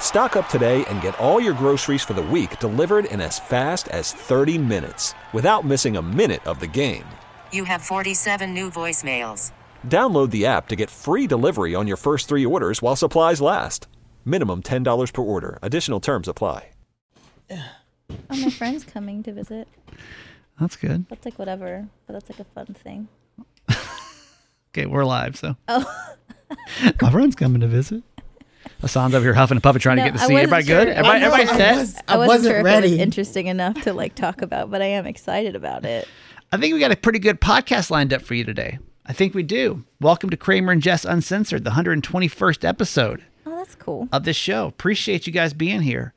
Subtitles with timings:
[0.00, 3.88] Stock up today and get all your groceries for the week delivered in as fast
[3.88, 7.04] as 30 minutes without missing a minute of the game.
[7.52, 9.52] You have 47 new voicemails.
[9.86, 13.86] Download the app to get free delivery on your first three orders while supplies last.
[14.24, 15.58] Minimum $10 per order.
[15.60, 16.70] Additional terms apply.
[17.50, 17.64] Oh,
[18.30, 19.68] my friend's coming to visit.
[20.60, 21.06] That's good.
[21.08, 23.08] That's like whatever, but that's like a fun thing.
[24.74, 25.86] Okay, we're live, so Oh,
[27.00, 28.02] my friend's coming to visit.
[28.80, 30.32] Hassan's over here huffing and puffing trying No, to get the seat.
[30.34, 30.88] wasn't Everybody good?
[30.88, 30.92] sure.
[30.96, 32.90] Everybody, I know, everybody I was- I I wasn't wasn't sure if it ready.
[32.90, 36.06] was interesting enough to like talk about, but I am excited about it.
[36.52, 38.78] I think we got a pretty good podcast lined up for you today.
[39.06, 39.84] I think we do.
[40.00, 44.08] Welcome to Kramer and Jess Uncensored, the 121st episode Oh, that's cool.
[44.12, 44.66] of this show.
[44.66, 46.12] Appreciate you guys being here.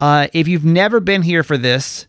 [0.00, 2.06] Uh, if you've never been here for this,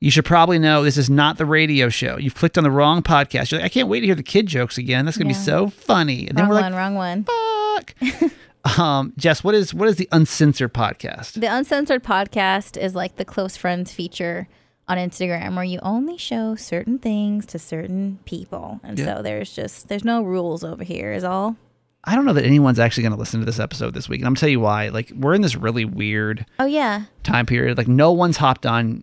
[0.00, 2.16] you should probably know this is not the radio show.
[2.18, 3.50] You've clicked on the wrong podcast.
[3.50, 5.04] You're like, I can't wait to hear the kid jokes again.
[5.04, 6.28] That's gonna be so funny.
[6.28, 7.24] And then we're one, like, wrong one.
[7.24, 7.94] fuck.
[8.78, 11.32] um, Jess, what is what is the uncensored podcast?
[11.40, 14.48] The Uncensored podcast is like the close friends feature
[14.88, 18.80] on Instagram where you only show certain things to certain people.
[18.82, 19.16] And Yeah.
[19.16, 21.56] so there's just there's no rules over here is all.
[22.04, 24.20] I don't know that anyone's actually going to listen to this episode this week.
[24.20, 24.88] And I'm gonna tell you why.
[24.88, 27.02] Like, we're in this really weird Oh yeah.
[27.22, 27.76] time period.
[27.76, 29.02] Like, no one's hopped on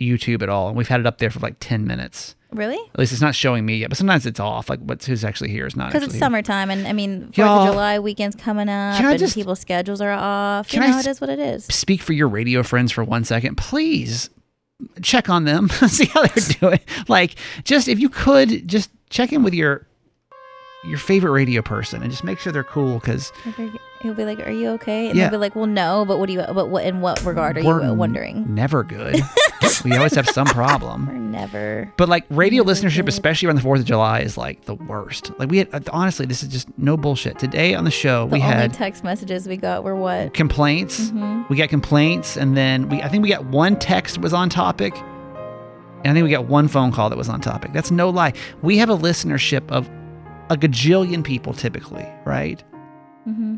[0.00, 2.36] YouTube at all, and we've had it up there for like 10 minutes.
[2.52, 2.78] Really?
[2.94, 4.70] At least it's not showing me yet, but sometimes it's off.
[4.70, 6.20] Like, what's who's actually here is not Because it's here.
[6.20, 9.34] summertime and I mean Fourth Y'all- of July weekend's coming up Can I and just-
[9.34, 10.68] people's schedules are off.
[10.68, 11.64] Can you I know, s- it is what it is.
[11.66, 14.30] Speak for your radio friends for one second, please.
[15.02, 16.80] Check on them, see how they're doing.
[17.08, 19.87] Like, just if you could, just check in with your
[20.84, 23.32] your favorite radio person and just make sure they're cool because
[24.00, 25.24] He'll be like, "Are you okay?" And Yeah.
[25.28, 26.44] they'll be like, "Well, no, but what do you?
[26.54, 29.20] But what in what regard are we're you uh, wondering?" never good.
[29.84, 31.08] we always have some problem.
[31.08, 31.92] We're never.
[31.96, 33.08] But like radio listenership, good.
[33.08, 35.32] especially around the Fourth of July, is like the worst.
[35.40, 37.40] Like we had, honestly, this is just no bullshit.
[37.40, 40.32] Today on the show, The we had text messages we got were what?
[40.32, 41.10] complaints.
[41.10, 41.48] Mhm.
[41.48, 44.94] We got complaints, and then we I think we got one text was on topic,
[46.04, 47.72] and I think we got one phone call that was on topic.
[47.72, 48.32] That's no lie.
[48.62, 49.90] We have a listenership of
[50.50, 52.62] a gajillion people typically, right?
[53.24, 53.56] hmm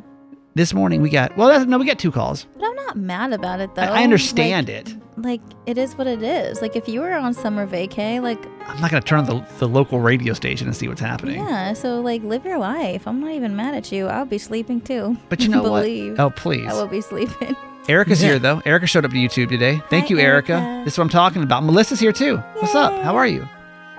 [0.55, 2.47] This morning we got well, that's, no, we got two calls.
[2.57, 3.83] But I'm not mad about it though.
[3.83, 4.97] I, I understand Like- it.
[5.17, 6.63] Like it is what it is.
[6.63, 9.69] Like if you were on summer vacay, like I'm not gonna turn on the, the
[9.69, 11.37] local radio station and see what's happening.
[11.45, 11.75] yeah.
[11.75, 13.07] So like live your life.
[13.07, 14.07] I'm not even mad at you.
[14.07, 15.19] I'll be sleeping too.
[15.29, 16.13] But you know Believe.
[16.13, 16.21] what?
[16.21, 16.67] Oh please.
[16.67, 17.55] I will be sleeping.
[17.87, 18.31] Erica's Yeah.
[18.31, 18.63] here though.
[18.65, 19.83] Erica showed up to YouTube today.
[19.91, 20.55] Thank Hi, you, Erica.
[20.55, 20.83] Erica.
[20.85, 21.65] This is what I'm talking about.
[21.65, 22.39] Melissa's here too.
[22.61, 22.93] What's up?
[23.03, 23.47] How are you?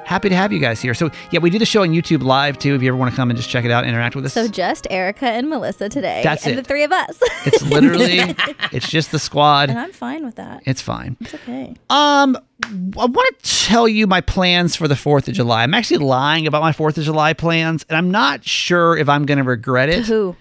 [0.06, 0.94] Happy to have you guys here.
[0.94, 2.76] So yeah, we do the show on YouTube live too.
[2.76, 4.34] If you ever want to come and just check it out, interact with us.
[4.34, 6.56] So just Erica and Melissa today, That's and it.
[6.58, 7.18] the three of us.
[7.46, 8.20] it's literally,
[8.72, 9.70] it's just the squad.
[9.70, 9.80] and.
[9.80, 10.64] I'm fine with that.
[10.66, 11.18] It's fine.
[11.22, 11.76] It's okay.
[11.90, 15.64] Um, I want to tell you my plans for the Fourth of July.
[15.64, 19.26] I'm actually lying about my Fourth of July plans, and I'm not sure if I'm
[19.26, 20.06] going to regret it.
[20.06, 20.36] Who?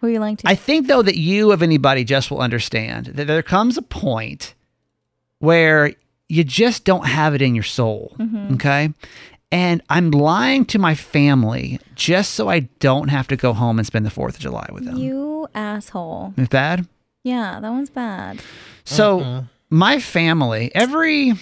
[0.00, 0.48] Who are you lying to?
[0.48, 4.54] I think though that you of anybody just will understand that there comes a point
[5.38, 5.92] where
[6.28, 8.14] you just don't have it in your soul.
[8.18, 8.54] Mm-hmm.
[8.54, 8.90] Okay.
[9.52, 13.86] And I'm lying to my family just so I don't have to go home and
[13.86, 14.96] spend the 4th of July with them.
[14.96, 16.34] you asshole.
[16.36, 16.88] Is bad?
[17.22, 18.40] Yeah, that one's bad.
[18.84, 21.34] So my family, every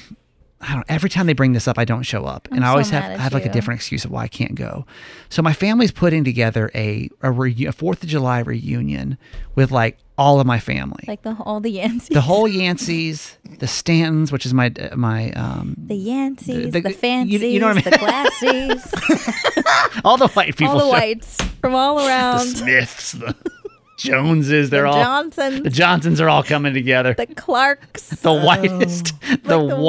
[0.62, 2.66] I don't every time they bring this up, I don't show up, and I'm I
[2.66, 4.86] so always have I have like a different excuse of why I can't go.
[5.28, 9.18] So my family's putting together a a, reu- a Fourth of July reunion
[9.56, 12.08] with like all of my family, Like the all the Yanceys.
[12.10, 16.94] the whole Yanceys, the Stantons, which is my my um the Yanceys, the- the, you-
[16.94, 17.92] fancies, you know what I mean?
[17.92, 22.48] the classies, all the white people, all the whites from all around.
[22.48, 22.56] the.
[22.56, 23.34] Smiths, the
[23.98, 27.14] Joneses, they're the all Johnsons, the Johnsons are all coming together.
[27.14, 28.44] the Clarks, The oh.
[28.44, 29.82] whitest, the, like the whitest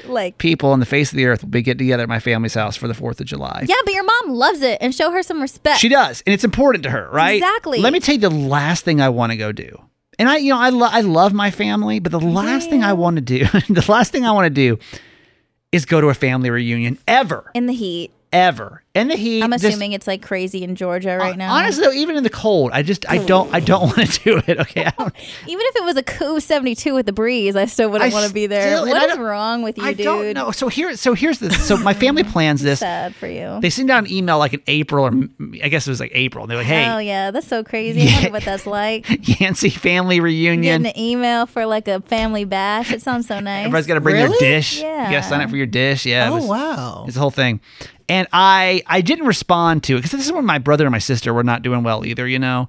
[0.00, 2.20] whitest, like people on the face of the earth will be getting together at my
[2.20, 3.64] family's house for the Fourth of July.
[3.66, 3.74] yeah.
[3.84, 5.80] But your mom loves it, and show her some respect.
[5.80, 7.36] She does, and it's important to her, right?
[7.36, 7.80] Exactly.
[7.80, 9.82] Let me tell you the last thing I want to go do.
[10.18, 12.92] And I, you know, I, lo- I love my family, but the last thing I
[12.92, 14.78] want to do, the last thing I want to do
[15.72, 17.50] is go to a family reunion ever.
[17.54, 18.12] in the heat.
[18.32, 18.82] Ever.
[18.94, 19.42] And the heat.
[19.42, 21.54] I'm this- assuming it's like crazy in Georgia right now.
[21.54, 24.42] Honestly, though, even in the cold, I just I don't I don't want to do
[24.46, 24.58] it.
[24.60, 25.14] Okay, Even
[25.66, 28.46] if it was a cool 72 with the breeze, I still wouldn't want to be
[28.46, 28.68] there.
[28.76, 30.04] still- and What I is don't- wrong with you, I dude?
[30.04, 30.50] don't know.
[30.50, 31.50] So here, so here's the.
[31.54, 32.80] So my family plans this.
[32.80, 33.58] Sad for you.
[33.62, 35.12] They send out an email like in April, or
[35.64, 36.44] I guess it was like April.
[36.44, 38.02] And they're like, "Hey, oh yeah, that's so crazy.
[38.02, 38.14] I Yeah.
[38.16, 39.06] wonder what that's like.
[39.40, 40.82] Yancey family reunion.
[40.82, 42.92] Getting an email for like a family bash.
[42.92, 43.60] It sounds so nice.
[43.60, 44.38] Everybody's got to bring their Really?
[44.38, 44.80] dish.
[44.80, 45.10] You Yeah.
[45.10, 46.04] got to sign up for your dish.
[46.04, 46.26] Yeah.
[46.26, 47.04] it Oh was- wow.
[47.06, 47.60] It's the whole thing.
[48.12, 50.98] And I I didn't respond to it because this is when my brother and my
[50.98, 52.68] sister were not doing well either, you know.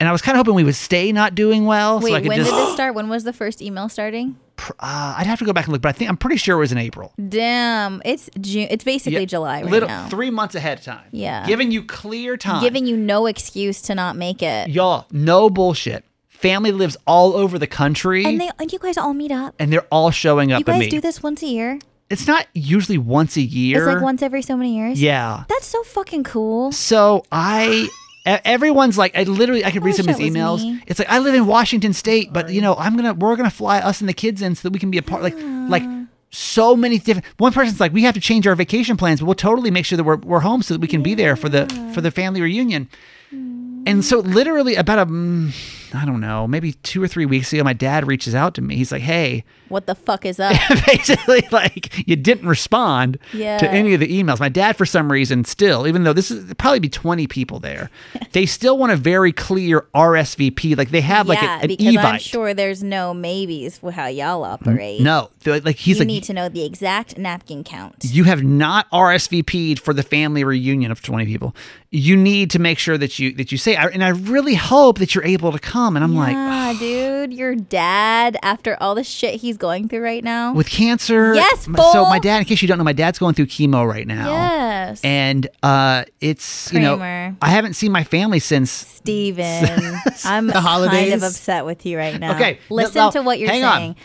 [0.00, 1.98] And I was kind of hoping we would stay not doing well.
[2.00, 2.50] Wait, so I could when just.
[2.50, 2.94] did this start?
[2.94, 4.36] When was the first email starting?
[4.80, 6.60] uh, I'd have to go back and look, but I think I'm pretty sure it
[6.60, 7.12] was in April.
[7.28, 8.66] Damn, it's June.
[8.70, 10.08] It's basically Yeah, July right little, now.
[10.08, 11.04] Three months ahead of time.
[11.12, 11.46] Yeah.
[11.46, 12.62] Giving you clear time.
[12.62, 14.68] Giving you no excuse to not make it.
[14.70, 16.04] y'all no bullshit.
[16.28, 19.54] Family lives all over the country, And they and you guys all meet up.
[19.58, 21.80] and they're all showing up You guys do this once a year.
[22.10, 23.78] It's not usually once a year.
[23.78, 25.00] It's like once every so many years.
[25.00, 25.44] Yeah.
[25.48, 26.72] That's so fucking cool.
[26.72, 27.88] So I
[28.24, 30.62] everyone's like, I literally, I could read some of was emails.
[30.62, 30.82] me.
[30.86, 33.78] It's like I live in Washington State, but you know, I'm gonna, we're gonna fly
[33.78, 35.22] us and the kids in so that we can be a part.
[35.22, 35.36] Like,
[35.68, 35.82] like
[36.30, 37.26] so many different.
[37.38, 39.96] One person's like, we have to change our vacation plans, but we'll totally make sure
[39.96, 42.40] that we're we're home so that we can be there for the for the family
[42.40, 42.88] reunion.
[43.30, 45.54] And so, literally, about a, mm,
[45.94, 48.76] I don't know, maybe two or three weeks ago, my dad reaches out to me.
[48.76, 50.54] He's like, "Hey, What the fuck is up?
[50.86, 53.58] basically like you didn't respond Yeah.
[53.58, 54.40] to any of the emails.
[54.40, 57.90] My dad, for some reason, still, even though this is probably be 20 people there,
[58.32, 60.76] they still want a very clear RSVP.
[60.76, 64.06] Like they have like yeah, a, an because I'm sure there's no maybes with how
[64.06, 65.00] y'all operate.
[65.00, 67.96] No, like he's you like need to know the exact napkin count.
[68.04, 71.54] you have not RSVP'd for the family reunion of 20 people.
[71.90, 75.14] You need to make sure that you that you say, and I really hope that
[75.14, 75.96] you're able to come.
[75.96, 80.22] And I'm like, Ah, dude, your dad, after all the shit he's going through right
[80.22, 80.52] now.
[80.52, 81.34] with cancer.
[81.34, 84.06] Yes, So my dad, in case you don't know, my dad's going through chemo right
[84.06, 84.26] now.
[84.30, 85.00] yes.
[85.02, 91.22] and uh it's you know I haven't seen my family since Steven, I'm kind of
[91.22, 92.34] upset with you right now.
[92.34, 93.56] Okay, Listen now, to what you're on.
[93.78, 93.96] saying.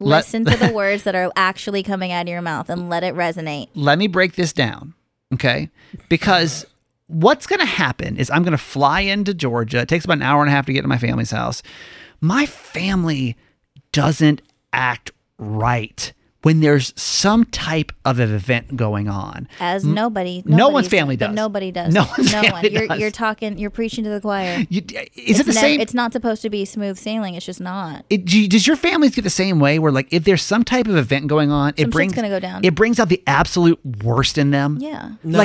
[0.00, 3.02] Let- Listen to the words that are actually coming out of your mouth and let
[3.04, 3.68] it resonate.
[3.74, 4.94] let me break this down
[5.34, 5.68] okay
[6.08, 6.64] because
[7.08, 9.80] what's going to happen is I'm going to fly into Georgia.
[9.80, 11.62] It takes about an hour and a half to get to my family's house.
[12.20, 13.36] My family
[13.92, 14.42] doesn't
[14.72, 16.12] act right
[16.46, 21.26] when there's some type of an event going on As nobody, no one's family but
[21.26, 21.34] does.
[21.34, 21.92] Nobody does.
[21.92, 22.72] No one's no family one.
[22.72, 22.98] You're, does.
[23.00, 23.58] you're talking.
[23.58, 24.64] You're preaching to the choir.
[24.68, 27.34] you, is it's it the nev- same It's not supposed to be smooth sailing.
[27.34, 28.04] It's just not.
[28.10, 30.96] it, does your families get the same way where like if there's some type of
[30.96, 32.64] event going on it Some shit's brings gonna go down.
[32.64, 35.12] it brings out the absolute worst in them Yeah.
[35.24, 35.38] No.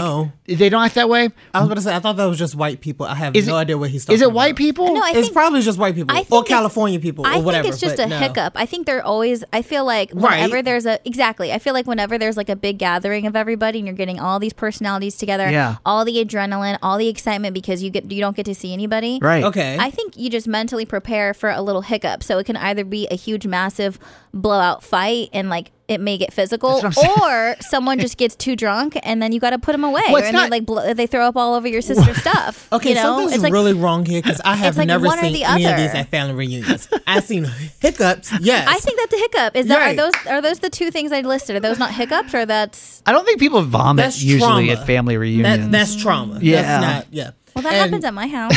[0.46, 2.38] like they don't act that way I was about to say I thought that was
[2.38, 3.06] just white people.
[3.08, 4.36] I have Is no it- idea what he's talking is it about.
[4.36, 7.42] white people No, I it's think probably just white people or California people I or
[7.42, 7.64] whatever.
[7.64, 8.18] think it's just a no.
[8.18, 8.54] hiccup.
[8.56, 9.44] I think they're always.
[9.54, 10.64] I feel like Right.
[10.64, 11.52] there's a exactly.
[11.52, 14.40] I feel like whenever there's like a big gathering of everybody and you're getting all
[14.40, 15.78] these personalities together, Yeah.
[15.86, 19.20] all the adrenaline, all the excitement because you get you don't get to see anybody.
[19.22, 19.78] right Okay.
[19.80, 22.24] I think you just mentally prepare for a little hiccup.
[22.24, 24.00] So it can either be a huge, massive
[24.34, 28.36] blowout fight and like it may get physical, That's what I'm or someone just gets
[28.36, 30.02] too drunk and then you got to put them away.
[30.08, 32.18] Well, or it's I not- mean, like blo- they throw up all over your sister's
[32.18, 32.68] stuff.
[32.74, 33.02] Okay, you know?
[33.02, 35.78] something's it's like really wrong here because I have like never seen the any of
[35.78, 36.88] these at family reunions.
[37.06, 37.46] I've seen
[37.80, 38.66] hiccups, yes.
[38.68, 39.56] I think that's a hiccup.
[39.56, 39.94] Is that Right.
[40.00, 41.56] are those are those the two things I listed?
[41.56, 44.82] Are those not hiccups or that's I don't think people vomit That's usually trauma.
[44.82, 45.60] at family reunions.
[45.66, 46.40] That, that's trauma.
[46.42, 46.62] Yeah.
[46.62, 47.32] That's not, yeah.
[47.56, 48.56] well that And happens at my house.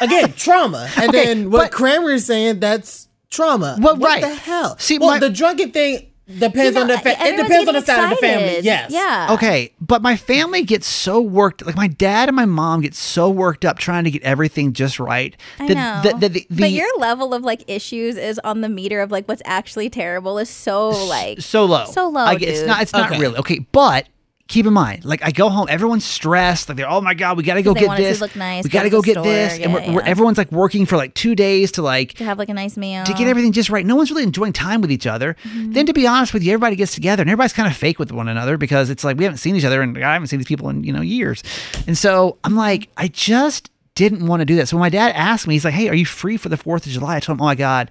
[0.00, 0.90] Again, trauma.
[0.96, 3.76] And Okay, then what but- Kramer is saying, that's trauma.
[3.80, 4.22] Well, what right.
[4.22, 4.76] the hell?
[4.78, 7.80] See, well, my- the drunken thing depends You on the fa- it depends on the
[7.80, 8.60] getting side of the family.
[8.60, 8.90] Yes.
[8.90, 9.28] Yeah.
[9.32, 11.64] Okay, but my family gets so worked.
[11.66, 14.98] Like my dad and my mom get so worked up trying to get everything just
[14.98, 15.36] right.
[15.58, 16.10] I that- know.
[16.10, 19.26] that- that the- but your level of like issues is on the meter of like
[19.28, 22.82] what's actually terrible is so like so low, So low, Like, it's not.
[22.82, 23.20] It's not Okay.
[23.20, 23.58] really okay.
[23.72, 24.06] But
[24.48, 26.68] keep in mind, like I go home, everyone's stressed.
[26.68, 28.20] Like they're, oh my god, we got to go get this.
[28.36, 29.24] nice, we got to to go get store.
[29.24, 32.24] this, and we're, Yeah, we're, everyone's like working for like two days to like to
[32.24, 33.04] have like a nice meal.
[33.04, 33.84] to get everything just right.
[33.86, 35.36] No one's really enjoying time with each other.
[35.44, 35.72] Mm-hmm.
[35.72, 38.12] Then, to be honest with you, everybody gets together and everybody's kind of fake with
[38.12, 40.48] one another because it's like we haven't seen each other and I haven't seen these
[40.48, 41.42] people in you know years.
[41.86, 44.68] And so I'm like, I just didn't want to do that.
[44.68, 46.86] So when my dad asked me, he's like, "Hey, are you free for the Fourth
[46.86, 47.90] of July?" I told him, "Oh my God,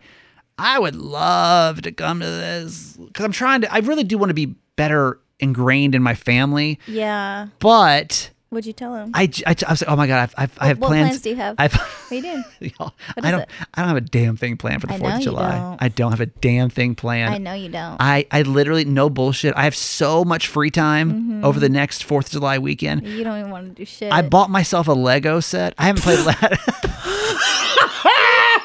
[0.57, 3.73] I would love to come to this because I'm trying to.
[3.73, 7.47] I really do want to be better ingrained in my family, Yeah.
[7.59, 9.09] but." What'd you tell him?
[9.15, 11.07] I I was like, oh my god, I've, I've, I have what plans.
[11.09, 11.55] plans do you have?
[11.57, 12.43] I've, what are you doing?
[12.79, 13.39] Y'all, What I don't.
[13.41, 13.49] it?
[13.73, 15.57] I don't have a damn thing planned for the Fourth of July.
[15.57, 15.81] don't.
[15.81, 17.33] I don't have a damn thing planned.
[17.33, 17.97] I know you don't.
[17.99, 19.55] I, I literally no bullshit.
[19.57, 21.43] I have so much free time Mm-hmm.
[21.45, 23.07] over the next Fourth of July weekend.
[23.07, 24.13] you don't even want to do shit.
[24.13, 25.73] I bought myself a Lego set.
[25.79, 26.59] I haven't played that.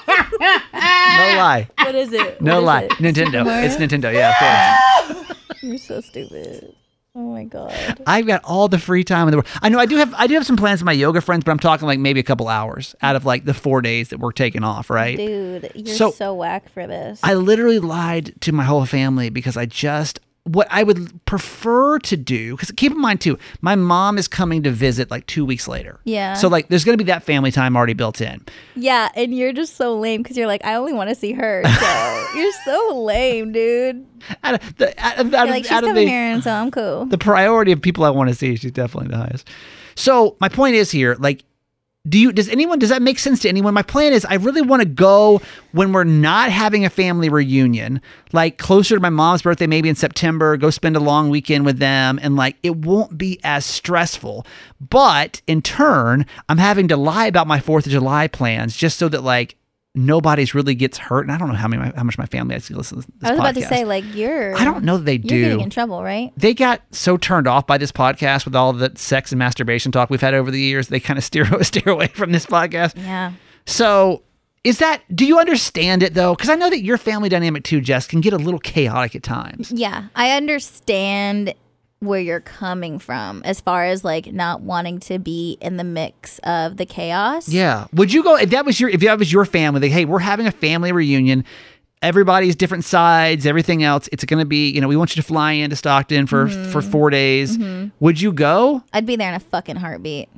[0.40, 1.68] no lie.
[1.78, 2.40] What is it?
[2.42, 2.82] No What lie.
[2.82, 2.90] it?
[2.92, 3.64] Nintendo.
[3.64, 4.12] It's Nintendo.
[4.12, 5.24] Yeah, of course.
[5.62, 6.74] You're so stupid.
[7.14, 8.00] Oh my god.
[8.06, 9.48] I've got all the free time in the world.
[9.60, 11.50] I know I do have I do have some plans with my yoga friends, but
[11.50, 14.30] I'm talking like maybe a couple hours out of like the four days that we're
[14.30, 15.16] taking off, right?
[15.16, 17.18] Dude, you're So- so, whack for this.
[17.24, 22.16] I literally lied to my whole family because I just what I would prefer to
[22.16, 25.68] do because keep in mind too, my mom is coming to visit like two weeks
[25.68, 26.00] later.
[26.04, 26.34] Yeah.
[26.34, 28.44] So like, there's gonna be that family time already built in.
[28.76, 31.62] yeah, and you're just so lame because you're like, I only want to see her.
[31.64, 34.06] So you're so lame, dude.
[34.42, 36.70] Out of the out of, out like, she's out coming the, here, and so I'm
[36.70, 37.04] cool.
[37.06, 39.48] the priority of people I want to see, she's definitely the highest.
[39.94, 41.44] So my point is here, like,
[42.08, 43.74] do you does anyone does that make sense to anyone?
[43.74, 45.40] My plan is I really want to go
[45.72, 48.00] when we're not having a family reunion,
[48.32, 51.78] like closer to my mom's birthday, maybe in September, go spend a long weekend with
[51.78, 54.46] them, and like it won't be as stressful.
[54.80, 59.08] But in turn, I'm having to lie about my Fourth of July plans just so
[59.08, 59.56] that like
[59.94, 61.22] nobody's really gets hurt.
[61.22, 63.32] And I don't know how many how much my family actually listens to this I
[63.32, 64.54] was about to say, like, you're.
[64.56, 66.32] I don't know that they You're do getting in trouble, right?
[66.36, 70.10] they got so turned off by this podcast with all the sex and masturbation talk
[70.10, 70.88] we've had over the years.
[70.88, 72.96] They kind of steer steer away from this podcast.
[72.96, 73.32] Yeah.
[73.66, 74.22] So,
[74.64, 75.02] is that?
[75.14, 76.34] Do you understand it though?
[76.34, 79.22] Because I know that your family dynamic too, Jess, can get a little chaotic at
[79.22, 79.70] times.
[79.72, 81.54] Yeah, I understand
[82.00, 86.38] where you're coming from as far as like not wanting to be in the mix
[86.40, 87.48] of the chaos.
[87.48, 87.86] Yeah.
[87.92, 89.80] Would you go if that was your if that was your family?
[89.80, 91.44] Like, hey, we're having a family reunion.
[92.00, 94.08] Everybody's different sides, everything else.
[94.12, 96.70] It's going to be, you know, we want you to fly into Stockton for mm-hmm.
[96.70, 97.58] for four days.
[97.58, 97.88] Mm-hmm.
[97.98, 98.84] Would you go?
[98.92, 100.28] I'd be there in a fucking heartbeat.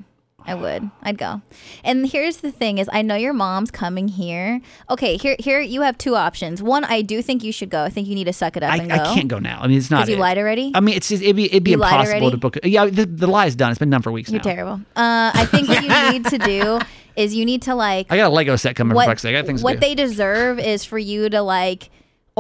[0.47, 0.91] I would.
[1.03, 1.43] I'd go.
[1.85, 4.61] And here's the thing is I know your mom's coming here.
[4.89, 6.63] Okay, here here you have two options.
[6.63, 7.85] One, I do think you should go.
[7.85, 8.95] I think you need to suck it up I, and go.
[8.95, 9.61] I can't go now.
[9.61, 10.01] I mean, it's not.
[10.07, 10.73] Because you lied already?
[10.75, 12.57] I mean, it's just, it'd be it'd be You impossible to book.
[12.57, 12.67] it.
[12.67, 13.71] Yeah, the, the lie is done.
[13.71, 14.45] It's been done for weeks You're now.
[14.45, 14.81] terrible.
[14.97, 16.81] Uh, I think what you need to do
[17.17, 19.35] is you need to like I got a Lego set coming for what, fuck's sake.
[19.35, 21.91] I got things what they deserve is for you to like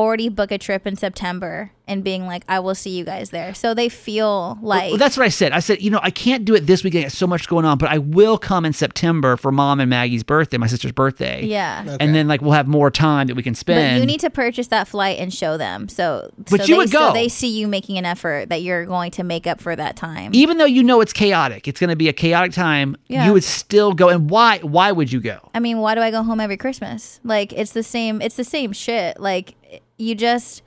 [0.00, 3.52] already book a trip in September and being like, I will see you guys there.
[3.52, 5.52] So they feel like Well, that's what I said.
[5.52, 6.94] I said, you know, I can't do it this week.
[6.94, 9.90] I got so much going on, but I will come in September for mom and
[9.90, 11.44] Maggie's birthday, my sister's birthday.
[11.44, 11.96] yeah.
[12.00, 13.96] And then like we'll have more time that we can spend.
[13.96, 15.88] But you need to purchase that flight and show them.
[15.88, 17.08] So, But so you they, would go.
[17.08, 19.96] So they see you making an effort that you're going to make up for that
[19.96, 20.30] time.
[20.32, 22.96] even though you know it's chaotic, it's going to be a chaotic time.
[23.08, 23.26] Yeah.
[23.26, 24.08] You would still go.
[24.08, 24.58] And why?
[24.60, 25.50] Why would you go?
[25.54, 27.20] I mean, why do I go home every Christmas?
[27.24, 28.22] Like it's the same.
[28.22, 29.20] It's the same shit.
[29.20, 29.56] Like
[30.00, 30.62] you just,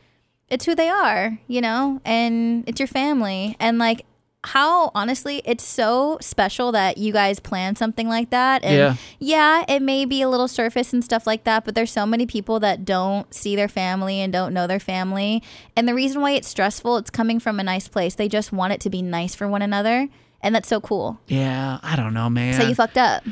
[0.49, 4.05] it's who they are, you know, and it's your family, and like
[4.45, 8.61] how honestly, it's so special that you guys plan something like that.
[8.65, 8.95] And Yeah.
[9.17, 12.25] yeah, it may be a little surface and stuff like that, but there's so many
[12.25, 15.41] people that don't see their family and don't know their family,
[15.77, 18.15] and the reason why it's stressful, it's coming from a nice place.
[18.15, 20.09] They just want it to be nice for one another.
[20.41, 21.21] And that's so cool.
[21.27, 22.59] Yeah, I don't know, man.
[22.59, 23.23] So you fucked up.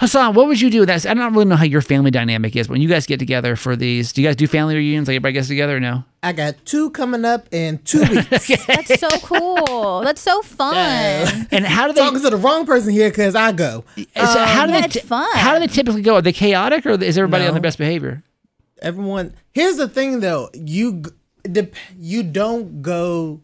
[0.00, 1.04] Hassan, what would you do with that?
[1.04, 2.68] I don't really know how your family dynamic is.
[2.68, 5.08] but When you guys get together for these, do you guys do family reunions?
[5.08, 5.76] Like everybody gets together?
[5.76, 6.04] Or no.
[6.22, 8.48] I got two coming up in two weeks.
[8.66, 10.00] That's so cool.
[10.00, 11.46] That's so fun.
[11.52, 12.00] And how do they?
[12.00, 13.84] Talking to the wrong person here because I go.
[14.16, 14.86] Uh, so how do yeah, they?
[14.86, 15.28] it's fun.
[15.34, 16.14] How do they typically go?
[16.14, 17.52] Are they chaotic or is everybody on No.
[17.52, 18.22] their best behavior?
[18.80, 19.34] Everyone.
[19.52, 20.48] Here's the thing, though.
[20.54, 21.02] You
[21.98, 23.42] you don't go.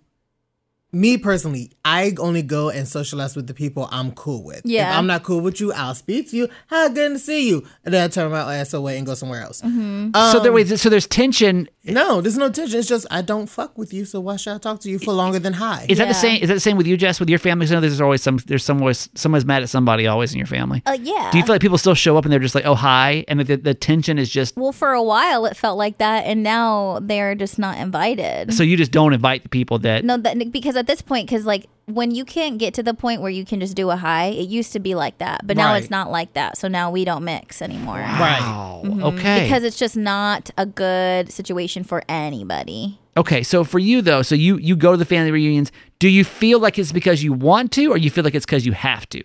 [0.92, 4.62] Me personally, I only go and socialize with the people I'm cool with.
[4.64, 4.90] Yeah.
[4.90, 6.48] If I'm not cool with you, I'll speak to you.
[6.68, 9.42] How good to see you, and then I turn my ass away and go somewhere
[9.42, 9.60] else.
[9.62, 10.10] Mm-hmm.
[10.14, 11.68] so Um, there, wait, so there's tension.
[11.94, 12.78] No, there's no tension.
[12.78, 15.12] It's just I don't fuck with you, so why should I talk to you for
[15.12, 15.86] longer than hi?
[15.88, 16.42] Is that the same?
[16.42, 17.20] Is that the same with you, Jess?
[17.20, 17.66] With your family?
[17.66, 18.38] 'Cause I know there's always some.
[18.46, 20.82] There's some always someone's mad at somebody always in your family.
[20.86, 21.30] Uh, yeah.
[21.32, 23.40] Do you feel like people still show up and they're just like, oh hi, and
[23.40, 26.98] the, the tension is just well, for a while it felt like that, and now
[27.02, 28.52] they're just not invited.
[28.52, 31.44] so you just don't invite the people that no, that, because at this point, because
[31.46, 34.26] like when you can't get to the point where you can just do a high,
[34.26, 35.80] it used to be like that, but now Right.
[35.82, 36.58] it's not like that.
[36.58, 38.40] So now we don't mix anymore right.
[38.40, 38.82] Wow.
[38.84, 39.02] Mm-hmm.
[39.04, 39.42] Okay.
[39.44, 42.98] because it's just not a good situation for anybody.
[43.16, 43.42] okay.
[43.42, 45.70] So for you though, so you you go to the family reunions.
[45.98, 48.66] Do you feel like it's because you want to, or you feel like it's because
[48.66, 49.22] you have to?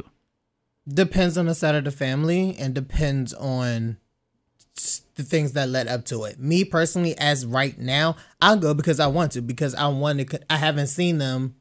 [0.88, 3.98] Depends on the side of the family and depends on
[4.78, 6.40] s- the things that led up to it.
[6.40, 10.26] Me personally, as right now, I'll go because I want to because I want to.
[10.26, 11.56] co- I haven't seen them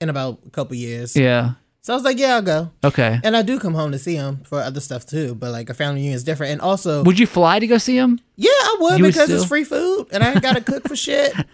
[0.00, 1.52] in about a couple years, Yeah.
[1.82, 2.70] so I was like, yeah, I'll go.
[2.82, 3.20] Okay.
[3.22, 5.74] And I do come home to see them for other stuff too, but like a
[5.74, 6.52] family reunion is different.
[6.52, 8.18] And also, Would you fly to go see them?
[8.36, 10.88] yeah, I would You because still- it's free food and I ain't got to cook
[10.88, 11.32] for shit.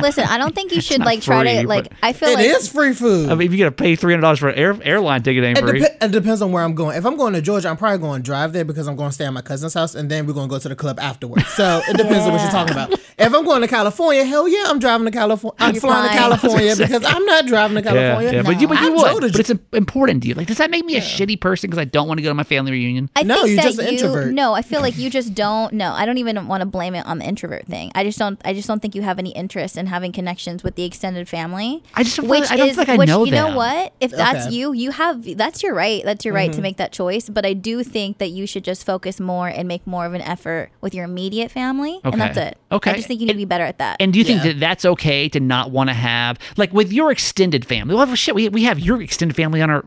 [0.00, 1.92] Listen, I don't think you should not like try free, to like.
[2.02, 3.30] I feel It like is free food.
[3.30, 5.44] I mean, if you got to pay three hundred dollars for an air, airline ticket,
[5.44, 5.80] ain't It, free.
[5.80, 6.96] depe- it depends on where I'm going.
[6.96, 9.14] If I'm going to Georgia, I'm probably going to drive there because I'm going to
[9.14, 11.46] stay at my cousin's house, and then we're going to go to the club afterwards.
[11.48, 12.92] So it depends on what you're talking about.
[13.18, 15.56] If I'm going to California, hell yeah, I'm driving to California.
[15.58, 16.16] I'm You're flying to.
[16.16, 18.32] California because I'm not driving to yeah, California.
[18.32, 19.20] yeah, but you, but I you would.
[19.32, 20.34] But it's important to you.
[20.34, 22.34] Like, does that make me a shitty person because I don't want to go to
[22.34, 23.10] my family reunion?
[23.14, 24.32] I No, you're just an you, introvert.
[24.32, 25.74] No, I feel like you just don't.
[25.74, 27.92] No, I don't even want to blame it on the introvert thing.
[27.94, 28.40] I just don't.
[28.42, 31.28] I just don't think you have any interest interest in having connections with the extended
[31.28, 31.82] family.
[31.94, 33.54] I just don't feel- I don't feel like I which, know you know them.
[33.56, 33.92] what?
[34.00, 34.54] If that's Okay.
[34.56, 36.02] you, you have that's your right.
[36.04, 36.36] That's your Mm-hmm.
[36.48, 37.28] right to make that choice.
[37.28, 40.20] But I do think that you should just focus more and make more of an
[40.22, 42.56] effort with your immediate family, and that's it.
[42.72, 42.90] Okay.
[42.92, 43.96] I just think you need to be better at that.
[44.00, 44.52] And do you think Yeah.
[44.52, 47.94] that that's okay to not want to have like with your extended family?
[47.94, 49.84] Well, shit, we we have your extended family on our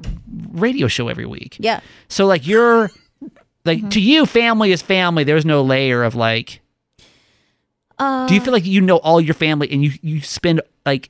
[0.52, 1.58] radio show every week.
[1.60, 1.80] yeah.
[2.08, 2.90] So like you're
[3.66, 3.90] like Mm-hmm.
[3.90, 5.24] to you, family is family.
[5.24, 6.60] There's no layer of like.
[8.00, 11.10] Uh, Do you feel like you know all your family and you you spend like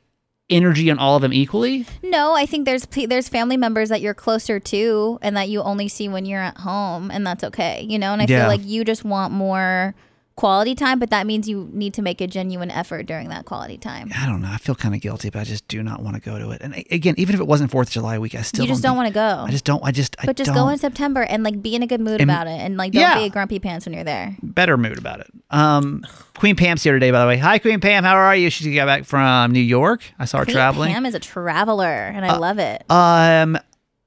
[0.50, 1.86] energy on all of them equally?
[2.04, 5.88] No, I think there's there's family members that you're closer to and that you only
[5.88, 8.14] see when you're at home, and that's okay, you know.
[8.14, 8.40] And I Yeah.
[8.42, 9.96] feel like you just want more
[10.36, 13.78] quality time, but that means you need to make a genuine effort during that quality
[13.78, 14.12] time.
[14.18, 14.50] I don't know.
[14.52, 16.62] I feel kind of guilty, but I just do not want to go to it.
[16.62, 18.98] And again, even if it wasn't Fourth of July week, I still you just don't
[18.98, 19.44] want to go.
[19.48, 19.84] I just don't.
[19.84, 20.16] I just.
[20.20, 22.30] I but just don't, go in September and like be in a good mood And-
[22.30, 23.20] about it, and like don't Yeah.
[23.20, 24.36] be a grumpy pants when you're there.
[24.42, 25.28] better mood about it.
[25.52, 26.04] Um,
[26.38, 27.38] Queen Pam's here today, by the way.
[27.38, 28.04] Hi, Queen Pam.
[28.04, 28.50] How are you?
[28.50, 30.02] She got back from New York.
[30.18, 30.92] I saw her Queen traveling.
[30.94, 32.84] Pam is a traveler, and I love it.
[32.90, 33.58] Um,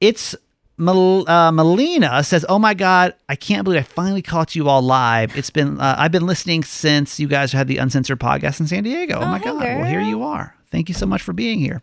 [0.01, 0.35] it's
[0.79, 4.83] Mel- uh, Melina says, "Oh my God, I can't believe I finally caught you all
[4.83, 5.37] live.
[5.37, 8.85] It's been uh, I've been listening since you guys had the Uncensored podcast in San
[8.85, 9.17] Diego.
[9.19, 10.55] Oh, Oh, my God, well here you are.
[10.71, 11.81] Thank you so much for being here.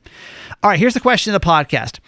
[0.62, 2.00] All right, here's the question of the podcast: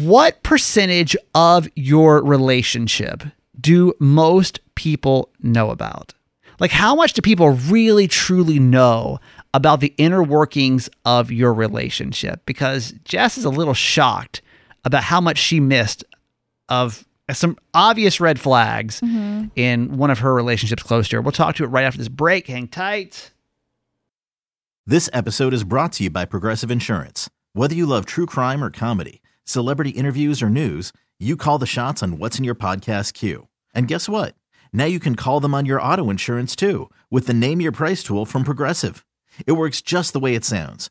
[0.00, 3.22] What percentage of your relationship
[3.60, 6.12] do most people know about?
[6.60, 9.18] Like, how much do people really truly know
[9.52, 12.44] about the inner workings of your relationship?
[12.46, 14.40] Because Jess is a little shocked
[14.84, 16.04] about how much she missed
[16.68, 19.46] of some obvious red flags mm-hmm.
[19.56, 21.22] in one of her relationships close to her.
[21.22, 22.46] We'll talk to it right after this break.
[22.46, 23.30] Hang tight.
[24.86, 27.30] This episode is brought to you by Progressive Insurance.
[27.54, 32.02] Whether you love true crime or comedy, celebrity interviews or news, you call the shots
[32.02, 33.48] on what's in your podcast queue.
[33.74, 34.34] And guess what?
[34.72, 38.02] Now you can call them on your auto insurance too with the Name Your Price
[38.02, 39.06] tool from Progressive.
[39.46, 40.90] It works just the way it sounds.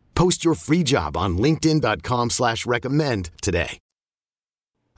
[0.21, 3.79] Post your free job on linkedin.com slash recommend today.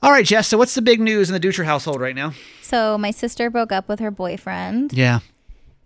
[0.02, 0.48] All right, Jess.
[0.48, 2.34] So, what's the big news in the Dutcher household right now?
[2.60, 5.20] So my sister broke up with her boyfriend, Yeah.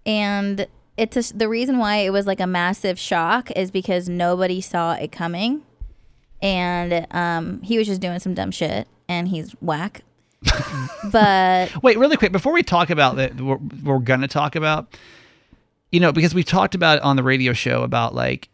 [0.04, 4.60] and it's a, the reason why it was like a massive shock is because nobody
[4.60, 5.62] saw it coming,
[6.42, 10.02] and um, he was just doing some dumb shit, and he's whack.
[11.12, 14.98] but Wait, really quick before we talk about that, we're, we're going to talk about,
[15.92, 18.48] you know, because we talked about on the radio show about like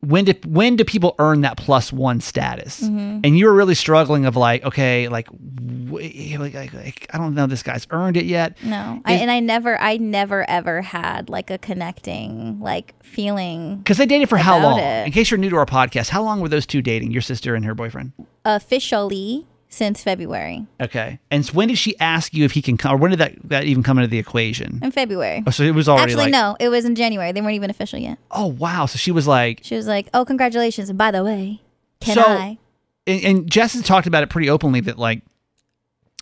[0.00, 2.82] when do when do people earn that plus one status?
[2.82, 3.20] Mm-hmm.
[3.24, 7.34] And you were really struggling of like, okay, like, w- like, like, like, I don't
[7.34, 8.56] know, this guy's earned it yet.
[8.62, 13.96] no, I, and I never, I never ever had like a connecting like feeling Because
[13.96, 14.78] they dated for how long?
[14.78, 15.06] it.
[15.06, 17.10] In case you're new to our podcast, how long were those two dating?
[17.10, 18.12] Your sister and her boyfriend.
[18.44, 20.66] officially since February.
[20.80, 21.18] Okay.
[21.30, 23.34] And so when did she ask you if he can come, or when did that,
[23.44, 24.80] that even come into the equation?
[24.82, 25.42] In February.
[25.46, 27.32] Oh, so it was already Actually, like, no, it was in January.
[27.32, 28.18] They weren't even official yet.
[28.30, 28.86] oh wow.
[28.86, 31.60] So she was like, She was like, "Oh, congratulations!" And by the way,
[32.00, 32.58] can So- I?
[33.06, 35.22] and, and Jess has talked about it pretty openly that like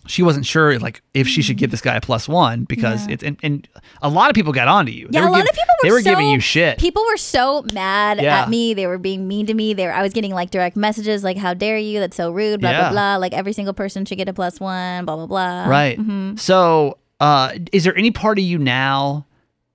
[0.05, 3.13] she wasn't sure like if she should give this guy a plus one because Yeah.
[3.15, 3.67] it's and, and
[4.01, 5.07] a lot of people got onto you.
[5.09, 6.77] They Yeah, were a lot giv- of people were they were so, giving you shit.
[6.77, 8.43] People were so mad Yeah.
[8.43, 8.73] at me.
[8.73, 9.73] They were being mean to me.
[9.73, 11.99] They were, I was getting like direct messages like, "How dare you?
[11.99, 12.79] That's so rude." Blah Yeah.
[12.83, 13.15] blah blah.
[13.17, 15.03] Like every single person should get a plus one.
[15.05, 15.65] Blah blah blah.
[15.67, 15.97] right.
[15.99, 16.35] Mm-hmm.
[16.37, 19.25] So, uh, is there any part of you now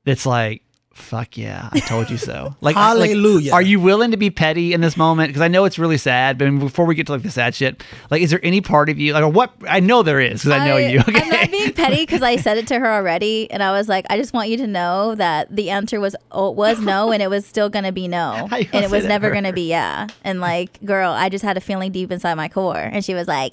[0.07, 2.57] that's like, fuck yeah, I told you so.
[2.63, 3.51] Like, Hallelujah.
[3.51, 5.31] Like, are you willing to be petty in this moment?
[5.31, 6.39] Because I know it's really sad.
[6.39, 8.99] But before we get to like the sad shit, like, is there any part of
[8.99, 9.53] you like what?
[9.69, 11.01] I know there is because I know you.
[11.09, 11.21] Okay?
[11.21, 14.07] I'm not being petty because I said it to her already, and I was like,
[14.09, 17.29] I just want you to know that the answer was oh, was no, and it
[17.29, 20.07] was still gonna be no, and it was never to gonna be yeah.
[20.23, 23.27] And like, girl, I just had a feeling deep inside my core, and she was
[23.27, 23.53] like,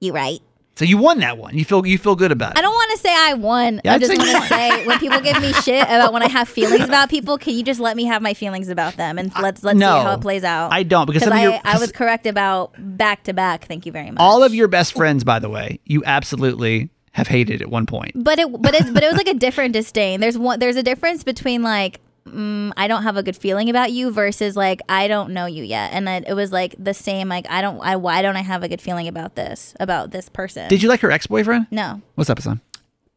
[0.00, 0.40] "You right."
[0.76, 1.56] So you won that one.
[1.56, 2.58] You feel you feel good about it.
[2.58, 3.80] I don't want to say I won.
[3.84, 6.22] Yeah, I I'd just say want to say when people give me shit about when
[6.22, 9.18] I have feelings about people, can you just let me have my feelings about them
[9.18, 10.72] and let's let's no, see how it plays out.
[10.72, 13.66] I don't, because I, your- I was correct about back to back.
[13.66, 14.16] Thank you very much.
[14.18, 18.10] All of your best friends, by the way, you absolutely have hated at one point.
[18.16, 20.20] but it but it but it was like a different disdain.
[20.20, 23.92] There's one there's a difference between like mm, I don't have a good feeling about
[23.92, 27.28] you versus like I don't know you yet, and it, it was like the same.
[27.28, 30.28] Like I don't I why don't I have a good feeling about this about this
[30.28, 30.68] person?
[30.68, 31.66] Did you like her ex boyfriend?
[31.70, 32.02] No.
[32.14, 32.60] What's up, son?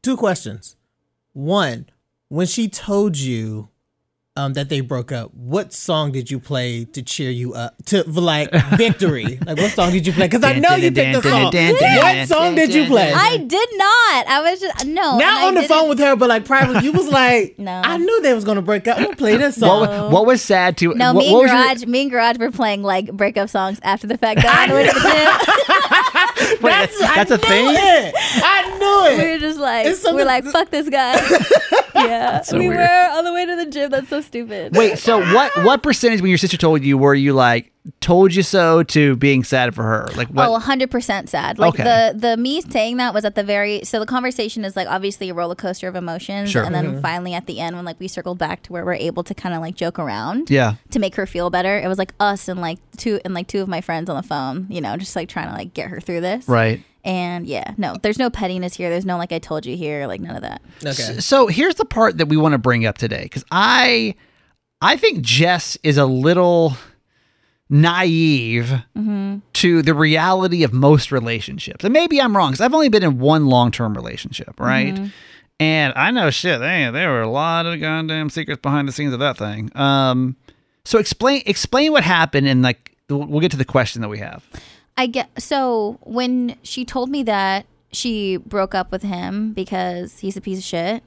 [0.01, 0.75] Two questions.
[1.33, 1.87] One,
[2.29, 3.69] when she told you
[4.37, 8.03] um, that they broke up, what song did you play to cheer you up to
[8.03, 9.39] for like victory?
[9.45, 10.27] like what song did you play?
[10.27, 11.43] Because I know you picked the song.
[11.53, 13.11] What song did you play?
[13.13, 14.27] I did not.
[14.27, 15.11] I was just no.
[15.11, 17.57] and Not I on the didn't- phone with her, but like privately, you was like,
[17.59, 17.81] No.
[17.83, 18.97] I knew they was gonna break up.
[18.97, 19.81] I'm gonna play this song.
[19.81, 22.11] What, what was sad to No, what, me what and was your- Garage, me and
[22.11, 24.41] Garage were playing like breakup songs after the fact.
[24.41, 26.36] That I went to the gym.
[26.61, 27.65] Wait, that's, that's I a knew thing.
[27.69, 28.13] It.
[28.17, 29.23] I knew it.
[29.25, 31.13] we were just like, we're something- like, fuck this guy.
[31.95, 32.79] yeah, so we weird.
[32.79, 33.91] were on the way to the gym.
[33.91, 34.75] That's so stupid.
[34.75, 38.43] Wait, so what what percentage when your sister told you were you like told you
[38.43, 40.07] so to being sad for her?
[40.15, 40.47] Like what?
[40.47, 41.59] Oh, 100% sad.
[41.59, 41.83] Like Okay.
[41.83, 45.29] the the me saying that was at the very so the conversation is like obviously
[45.29, 46.63] a roller coaster of emotions Sure.
[46.63, 47.01] and then mm-hmm.
[47.01, 49.53] finally at the end when like we circled back to where we're able to kind
[49.55, 50.75] of like joke around yeah.
[50.91, 51.77] to make her feel better.
[51.79, 54.23] It was like us and like two and like two of my friends on the
[54.23, 56.47] phone, you know, just like trying to like get her through this.
[56.47, 56.83] Right.
[57.03, 58.89] And yeah, no, there's no pettiness here.
[58.89, 60.61] There's no like I told you here, like none of that.
[60.85, 61.19] Okay.
[61.19, 64.15] So here's the part that we want to bring up today because I
[64.81, 66.73] I think Jess is a little
[67.69, 69.37] naive Mm-hmm.
[69.53, 71.83] to the reality of most relationships.
[71.83, 74.93] And maybe I'm wrong because I've only been in one long term relationship, right?
[74.93, 75.07] Mm-hmm.
[75.59, 76.59] And I know shit.
[76.59, 79.71] They, there were a lot of goddamn secrets behind the scenes of that thing.
[79.75, 80.35] Um,
[80.85, 84.45] so explain explain what happened and like we'll get to the question that we have.
[84.97, 90.37] I get so when she told me that she broke up with him because he's
[90.37, 91.03] a piece of shit.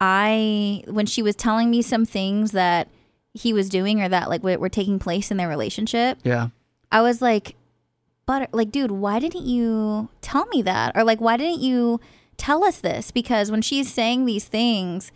[0.00, 2.88] I when she was telling me some things that
[3.34, 6.48] he was doing or that like were, were taking place in their relationship, Yeah.
[6.90, 7.54] I was like,
[8.26, 10.96] but like, dude, why didn't you tell me that?
[10.96, 12.00] Or like, why didn't you
[12.36, 13.10] tell us this?
[13.10, 15.12] Because when she's saying these things,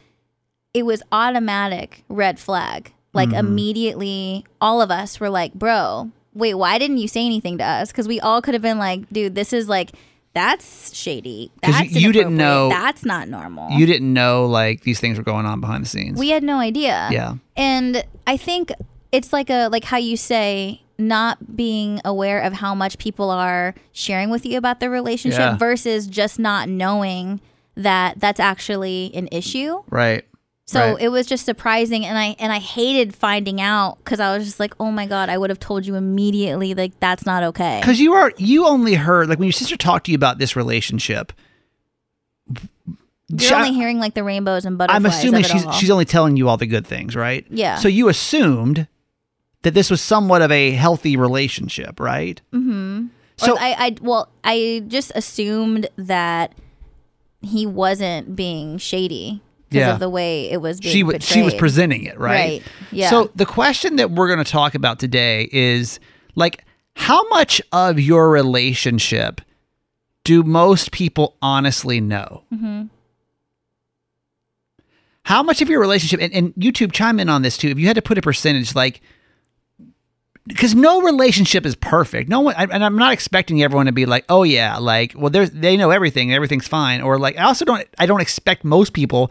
[0.75, 2.93] it was automatic red flag.
[3.15, 3.39] Like Mm-hmm.
[3.47, 7.91] immediately, all of us were like, bro, wait, why didn't you say anything to us?
[7.93, 9.93] Because we all could have been like, dude, this is like,
[10.35, 11.51] that's shady.
[11.63, 13.71] That's you- you didn't know- That's not normal.
[13.79, 16.19] You didn't know like these things were going on behind the scenes.
[16.19, 17.09] We had no idea.
[17.13, 17.35] Yeah.
[17.57, 18.73] And I think
[19.13, 23.75] it's like a like how you say not being aware of how much people are
[23.93, 25.57] sharing with you about their relationship Yeah.
[25.57, 27.41] versus just not knowing
[27.77, 29.83] that that's actually an issue.
[29.91, 30.25] right.
[30.65, 31.03] So Right.
[31.03, 34.61] it was just surprising and I and I hated finding out cuz I was just
[34.61, 38.01] like, "Oh my god, I would have told you immediately like that's not okay." Because
[38.01, 41.33] you are you only heard like when your sister talked to you about this relationship.
[43.29, 44.97] You're only hearing like the rainbows and butterflies.
[44.97, 45.73] I'm assuming she's all.
[45.73, 47.47] she's only telling you all the good things, right?
[47.49, 47.77] Yeah.
[47.77, 48.87] So you assumed
[49.63, 52.41] that this was somewhat of a healthy relationship, right?
[52.53, 53.07] Mm-hmm.
[53.43, 56.53] Or So I, I well, I just assumed that
[57.41, 59.41] he wasn't being shady
[59.73, 59.95] because Yeah.
[59.95, 62.33] of the way it was being she was she was presenting it, right?
[62.33, 63.11] Right, yeah.
[63.11, 65.99] So the question that we're going to talk about today is
[66.35, 69.41] like how much of your relationship
[70.25, 72.45] do most people honestly know?
[72.53, 72.83] Mm-hmm.
[75.25, 77.69] How much of your relationship and, and YouTube chime in on this too?
[77.69, 79.01] If you had to put a percentage, like
[80.47, 82.29] because no relationship is perfect.
[82.29, 85.51] No one, and I'm not expecting everyone to be like, oh yeah, like, well, there's
[85.53, 89.31] they know everything, everything's fine, or like, I also don't, I don't expect most people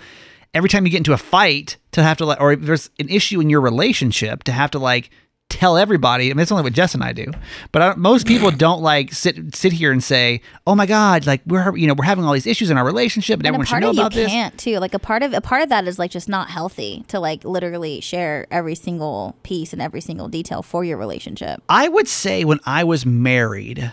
[0.54, 3.10] every time you get into a fight to have to like, or if there's an
[3.10, 5.10] issue in your relationship to have to like
[5.52, 6.32] tell everybody.
[6.32, 7.32] I mean, it's only what Jess and I do,
[7.72, 11.42] but I, most people don't like sit sit here and say, oh my god, like
[11.46, 13.82] we're you know we're having all these issues in our relationship, and, and everyone should
[13.82, 14.32] know of you about this.
[14.32, 14.80] can't too.
[14.80, 17.44] Like a part of a part of that is like just not healthy to like
[17.44, 21.62] literally share every single piece and every single detail for your relationship.
[21.70, 23.92] I would say when I was married,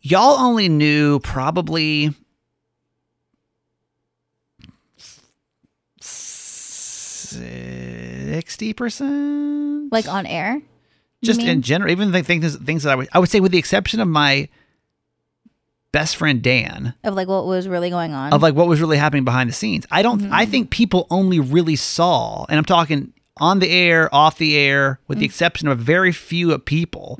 [0.00, 2.14] y'all only knew probably
[7.30, 10.60] sixty percent, Like on air.
[11.22, 11.90] just in general.
[11.90, 14.48] Even the things things that I would I would say, with the exception of my
[15.92, 18.32] best friend Dan of like what was really going on.
[18.32, 19.86] of like what was really happening behind the scenes.
[19.90, 20.20] I don't.
[20.22, 20.32] Mm-hmm.
[20.34, 25.00] I think people only really saw, and I'm talking on the air, off the air,
[25.08, 25.20] with Mm-hmm.
[25.20, 27.18] the exception of a very few people.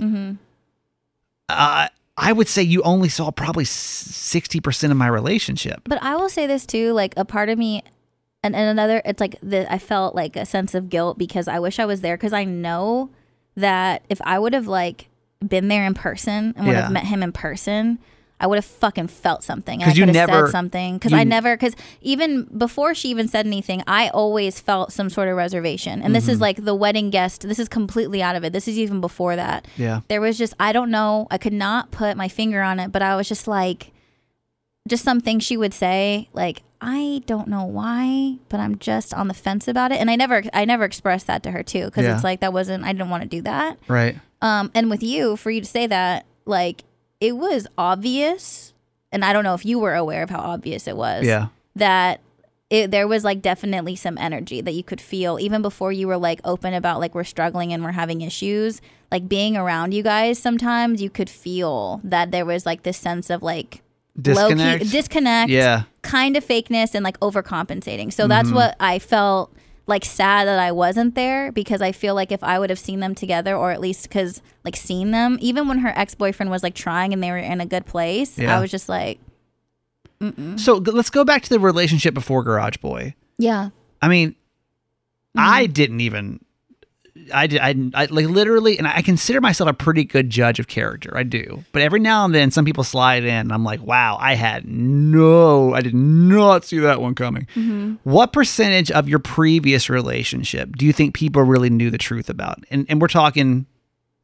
[1.48, 5.80] Uh, I would say you only saw probably sixty percent of my relationship.
[5.84, 7.82] But I will say this too, like a part of me
[8.42, 11.58] and, and another it's like the I felt like a sense of guilt because I
[11.58, 13.10] wish I was there because I know
[13.56, 15.08] that if I would have like
[15.46, 16.82] been there in person and would Yeah.
[16.82, 17.98] have met him in person,
[18.42, 19.82] I would have fucking felt something.
[19.82, 20.94] And 'Cause I you could have never- said something.
[20.96, 25.10] Because you- I never because even before she even said anything, I always felt some
[25.10, 26.00] sort of reservation.
[26.00, 26.32] And this Mm-hmm.
[26.32, 27.42] is like the wedding guest.
[27.46, 28.52] This is completely out of it.
[28.54, 29.66] This is even before that.
[29.76, 30.00] Yeah.
[30.08, 31.26] There was just I don't know.
[31.30, 33.92] I could not put my finger on it, but I was just like
[34.88, 39.34] just something she would say like I don't know why, but I'm just on the
[39.34, 40.00] fence about it.
[40.00, 42.14] And I never I never expressed that to her too because Yeah.
[42.14, 43.78] it's like that wasn't I didn't want to do that.
[43.88, 44.18] Right.
[44.40, 46.84] Um and with you for you to say that like
[47.20, 48.72] it was obvious
[49.12, 51.26] and I don't know if you were aware of how obvious it was.
[51.26, 51.48] Yeah.
[51.76, 52.20] That
[52.70, 56.16] it, there was like definitely some energy that you could feel even before you were
[56.16, 60.38] like open about like we're struggling and we're having issues like being around you guys
[60.38, 63.82] sometimes you could feel that there was like this sense of like
[64.22, 64.82] Disconnect.
[64.82, 65.82] low-key disconnect Yeah.
[66.02, 69.52] kind of fakeness and like overcompensating so that's what i felt
[69.86, 73.00] like sad that i wasn't there because i feel like if i would have seen
[73.00, 76.74] them together or at least because like seen them even when her ex-boyfriend was like
[76.74, 78.56] trying and they were in a good place Yeah.
[78.56, 79.18] i was just like
[80.56, 83.14] So g- let's go back to the relationship before Garage Boy.
[83.38, 83.70] yeah
[84.02, 84.34] I mean,
[85.36, 85.48] Mm-hmm.
[85.48, 86.40] I didn't even.
[87.32, 87.60] I did.
[87.60, 91.16] I, I like literally, and I consider myself a pretty good judge of character.
[91.16, 94.16] I do, but every now and then, some people slide in, and I'm like, "Wow,
[94.20, 97.94] I had no, I did not see that one coming." Mm-hmm.
[98.04, 102.64] What percentage of your previous relationship do you think people really knew the truth about?
[102.70, 103.66] And and we're talking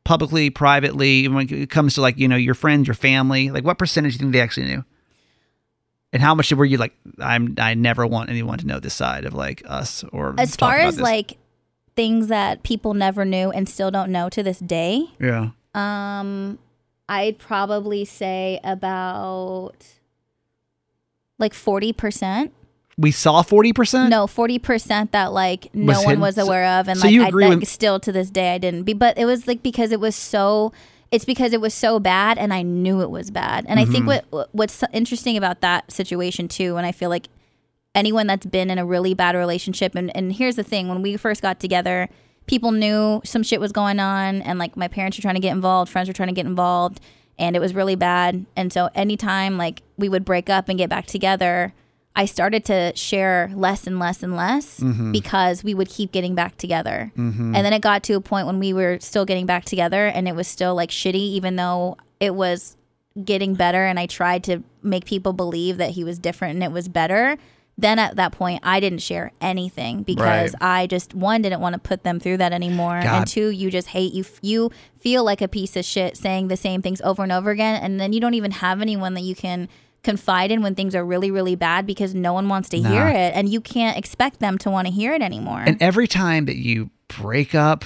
[0.05, 3.51] publicly, privately, when it comes to like you know your friends, your family.
[3.51, 4.85] Like, what percentage do you think they actually knew?
[6.13, 6.95] And how much were you like?
[7.21, 7.57] I'm.
[7.59, 10.97] I never want anyone to know this side of like us or as far as
[10.97, 11.03] this.
[11.03, 11.37] like
[11.97, 15.49] things that people never knew and still don't know to this day yeah.
[15.75, 16.59] um
[17.09, 19.75] i'd probably say about
[21.39, 22.51] like 40%
[22.99, 24.11] We saw forty percent.
[24.11, 26.21] no 40% that like no Was one hidden?
[26.21, 28.55] was aware of and so like you I, agree like, with- still to this day
[28.55, 30.73] i didn't be but it was like because it was so
[31.11, 34.07] it's because it was so bad and i knew it was bad and i think
[34.07, 34.35] Mm-hmm.
[34.37, 37.29] what what's interesting about that situation too and i feel like
[37.97, 39.97] anyone that's been in a really bad relationship.
[39.97, 42.09] And, and here's the thing when we first got together
[42.47, 45.51] people knew some shit was going on and like my parents were trying to get
[45.51, 47.01] involved friends were trying to get involved
[47.41, 48.47] and it was really bad.
[48.55, 51.75] And so anytime like we would break up and get back together
[52.17, 55.13] i started to share less and less and less mm-hmm.
[55.13, 57.13] because we would keep getting back together.
[57.17, 57.55] Mm-hmm.
[57.55, 60.27] And then it got to a point when we were still getting back together and
[60.27, 62.77] it was still like shitty even though it was
[63.23, 66.73] getting better and I tried to make people believe that he was different and it
[66.73, 67.37] was better,
[67.79, 70.83] then at that point I didn't share anything because Right.
[70.83, 73.15] I just one didn't want to put them through that anymore God.
[73.19, 76.57] and two you just hate you you feel like a piece of shit saying the
[76.57, 79.35] same things over and over again and then you don't even have anyone that you
[79.35, 79.69] can
[80.03, 83.35] confide in when things are really really bad because no one wants to hear it
[83.35, 85.63] and you can't expect them to want to hear it anymore.
[85.67, 87.85] And every time that you break up,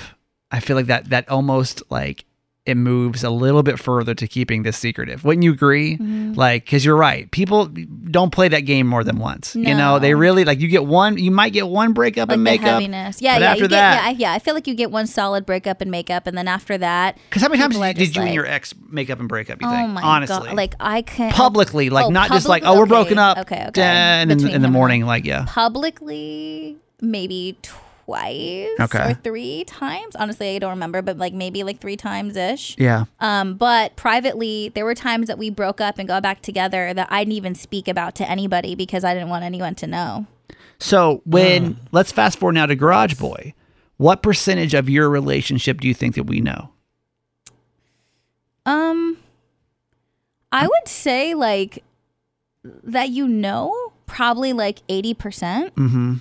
[0.50, 2.26] I feel like that that almost like
[2.70, 5.24] it moves a little bit further to keeping this secretive.
[5.24, 5.94] Wouldn't you agree?
[5.98, 6.32] Mm-hmm.
[6.34, 7.30] Like, because you're right.
[7.30, 9.54] People don't play that game more than once.
[9.54, 11.18] You know, they really like you get one.
[11.18, 12.66] You might get one breakup like and makeup.
[12.80, 13.50] heaviness, yeah, but yeah.
[13.50, 14.32] after you get, that, yeah, I- yeah.
[14.32, 17.42] I feel like you get one solid breakup and makeup, and then after that, because
[17.42, 19.60] how many times did, did you and your ex make up and break up?
[19.60, 19.90] You Oh think?
[19.90, 20.56] my Honestly, god!
[20.56, 22.76] Like I can't publicly, like Oh, not just like, publicly?
[22.76, 23.38] oh, we're Okay, broken up.
[23.38, 23.82] Okay, okay.
[23.82, 25.44] And in, in the morning, like yeah.
[25.48, 27.56] publicly, maybe
[28.10, 29.10] twice Okay.
[29.10, 30.16] or three times.
[30.16, 32.76] Honestly, I don't remember, but like maybe like three times ish.
[32.78, 33.04] Yeah.
[33.20, 37.08] Um, but privately, there were times that we broke up and got back together that
[37.10, 40.26] I didn't even speak about to anybody because I didn't want anyone to know.
[40.78, 43.54] So when let's fast forward now to Garage Boy,
[43.96, 46.70] what percentage of your relationship do you think that we know?
[48.66, 49.18] Um,
[50.52, 51.84] I would say like
[52.64, 55.74] that you know probably like eighty percent.
[55.76, 56.14] Mm-hmm.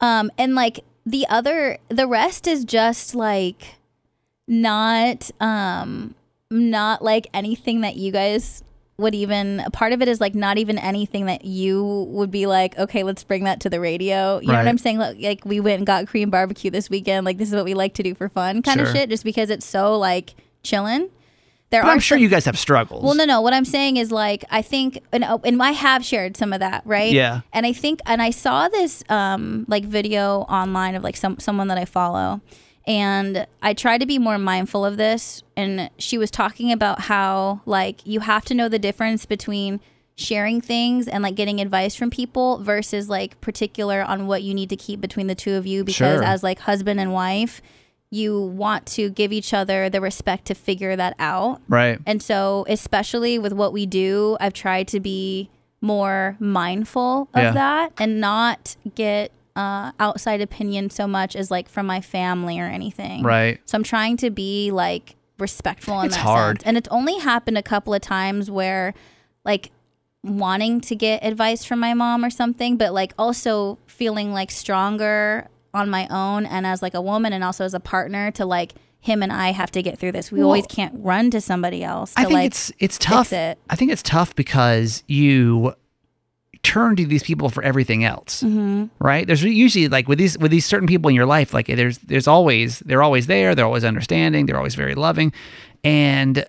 [0.00, 3.76] Um, and like the other, the rest is just like
[4.48, 6.14] not, um,
[6.50, 8.62] not like anything that you guys
[8.98, 9.60] would even.
[9.60, 13.02] a Part of it is like not even anything that you would be like, okay,
[13.02, 14.40] let's bring that to the radio.
[14.40, 14.98] You know what I'm saying?
[14.98, 17.24] Like, like we went and got Korean barbecue this weekend.
[17.26, 18.86] Like this is what we like to do for fun, kind Sure.
[18.88, 19.08] of shit.
[19.10, 21.08] Just because it's so like chilling.
[21.70, 23.02] There But are I'm sure some- you guys have struggles.
[23.02, 23.40] well, no, no.
[23.40, 26.60] What I'm saying is like I think, and, uh, and I have shared some of
[26.60, 27.12] that, right?
[27.12, 27.40] Yeah.
[27.52, 31.68] And I think, and I saw this um like video online of like some someone
[31.68, 32.40] that I follow,
[32.88, 35.42] And I try to be more mindful of this.
[35.56, 39.80] And she was talking about how, like, you have to know the difference between
[40.14, 44.70] sharing things and like getting advice from people versus like particular on what you need
[44.70, 46.22] to keep between the two of you because Sure.
[46.24, 47.60] as like husband and wife
[48.16, 51.98] you want to give each other the respect to figure that out Right.
[52.06, 55.50] and so, especially with what we do, I've tried to be
[55.80, 57.52] more mindful of Yeah.
[57.52, 62.66] that and not get uh, outside opinion so much as like from my family or
[62.66, 63.22] anything.
[63.22, 63.58] Right.
[63.64, 66.58] So I'm trying to be like respectful in It's that hard.
[66.58, 66.66] sense.
[66.66, 68.92] And it's only happened a couple of times where
[69.44, 69.70] like
[70.22, 75.48] wanting to get advice from my mom or something, but like also feeling like stronger
[75.76, 78.72] on my own and as like a woman and also as a partner to like
[79.00, 80.32] him and I have to get through this.
[80.32, 82.14] We always can't run to somebody else.
[82.14, 83.32] To I think like it's it's tough.
[83.32, 83.58] it.
[83.70, 85.74] I think it's tough because you
[86.62, 88.86] turn to these people for everything else, Mm-hmm.
[88.98, 89.24] right?
[89.24, 92.26] There's usually like with these with these certain people in your life, like there's there's
[92.26, 95.32] always they're always there, they're always understanding, they're always very loving,
[95.84, 96.44] and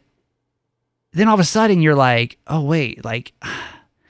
[1.13, 3.33] then all of a sudden you're like, oh wait, like.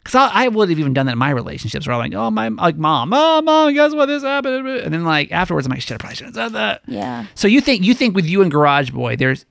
[0.07, 2.31] Because I, I would have even done that in my relationships where I'm like, oh,
[2.31, 4.05] my, like, mom, oh, mom, guess what?
[4.05, 4.65] This happened.
[4.65, 6.81] And then, like, afterwards, I'm like, shit, I probably shouldn't have said that.
[6.87, 7.25] yeah.
[7.35, 9.45] So you think you think with you and Garage Boy, there's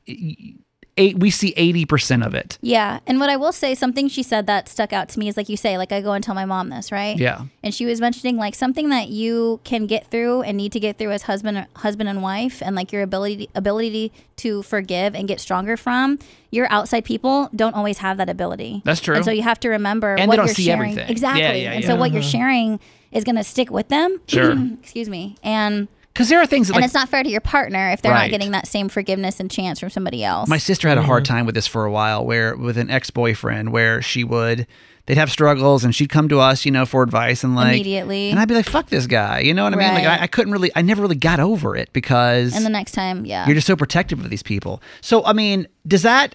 [0.97, 1.19] eight.
[1.19, 2.59] We see eighty percent of it.
[2.61, 3.01] Yeah.
[3.07, 5.49] And what I will say, something she said that stuck out to me is like
[5.49, 7.17] you say, like I go and tell my mom this, right?
[7.17, 7.43] Yeah.
[7.63, 10.99] And she was mentioning like something that you can get through and need to get
[10.99, 15.41] through as husband husband and wife and like your ability ability to forgive and get
[15.41, 16.19] stronger from.
[16.51, 18.83] Your outside people don't always have that ability.
[18.85, 19.15] That's true.
[19.15, 20.93] And so you have to remember And they what don't you're see sharing.
[20.93, 21.11] everything.
[21.11, 21.43] Exactly.
[21.43, 21.91] Yeah, yeah, and yeah.
[21.91, 22.31] so what you're mm-hmm.
[22.31, 22.81] sharing
[23.13, 24.21] is going to stick with them.
[24.27, 24.55] Sure.
[24.81, 25.37] Excuse me.
[25.43, 28.01] And Because there are things that and like it's not fair to your partner if
[28.01, 28.23] they're Right.
[28.23, 30.49] not getting that same forgiveness and chance from somebody else.
[30.49, 31.35] my sister had a hard mm-hmm.
[31.35, 34.67] time with this for a while, where with an ex boyfriend, where she would
[35.05, 38.31] they'd have struggles and she'd come to us, you know, for advice and like Immediately.
[38.31, 39.95] and I'd be like, fuck this guy, you know what I mean?
[39.95, 42.93] Like I, I couldn't really, I never really got over it because and the next
[42.93, 43.47] time, yeah.
[43.47, 44.83] you're just so protective of these people.
[45.03, 46.35] So I mean, does that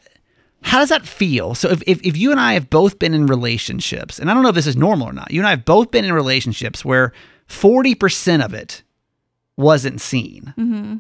[0.64, 1.56] how does that feel?
[1.56, 4.44] So if, if, if you and I have both been in relationships, and I don't
[4.44, 6.86] know if this is normal or not, you and I have both been in relationships
[6.86, 7.14] where
[7.48, 8.84] 40% of it
[9.58, 10.54] wasn't seen.
[10.58, 10.96] mm-hmm.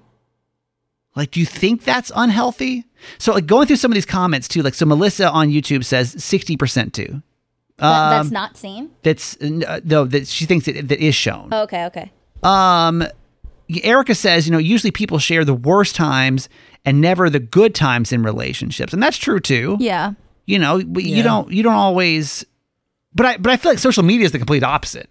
[1.15, 2.85] Like, do you think that's unhealthy?
[3.17, 6.15] So, like, going through some of these comments too, like, so Melissa on YouTube says
[6.15, 7.21] 60% too.
[7.77, 8.89] That- that's Um, not seen.
[9.03, 11.49] That's, uh, no, that she thinks that, that is shown.
[11.51, 12.11] Oh, okay, okay.
[12.43, 13.03] Um,
[13.83, 16.47] Erica says, you know, usually people share the worst times
[16.85, 19.77] and never the good times in relationships, and that's true too.
[19.79, 20.13] Yeah.
[20.45, 22.43] You know, but you don't you don't always.
[23.13, 25.09] But I but I feel like social media is the complete opposite.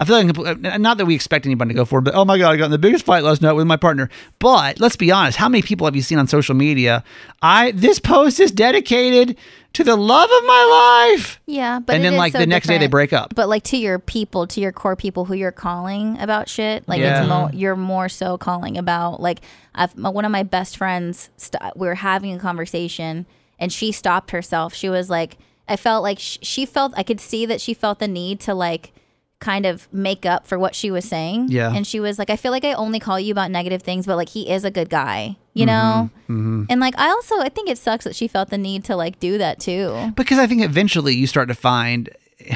[0.00, 2.24] I feel like uh, not that we expect anybody to go for it, but oh
[2.24, 4.08] my god, I got in the biggest fight last night with my partner.
[4.38, 7.02] But let's be honest, how many people have you seen on social media?
[7.42, 9.36] I this post is dedicated
[9.72, 11.40] to the love of my life.
[11.46, 13.34] Yeah, but And then, like, so the next day they break up.
[13.34, 17.00] But like to your people, to your core people who you're calling about shit, like
[17.00, 17.20] Yeah.
[17.20, 19.40] it's mo- you're more so calling about like
[19.74, 21.28] I've, one of my best friends.
[21.36, 23.26] St- we were having a conversation,
[23.58, 24.74] and she stopped herself.
[24.74, 27.98] She was like, I felt like sh- she felt I could see that she felt
[27.98, 28.92] the need to like
[29.40, 31.46] kind of make up for what she was saying.
[31.48, 31.72] Yeah.
[31.72, 34.16] and she was like, I feel like I only call you about negative things, but
[34.16, 36.10] like he is a good guy, you know.
[36.28, 36.64] Mm-hmm.
[36.68, 39.20] And like I also I think it sucks that she felt the need to like
[39.20, 40.12] do that too.
[40.16, 42.10] because I think eventually you start to find